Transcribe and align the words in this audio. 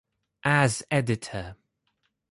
As 0.43 0.81
Editor 0.89 1.55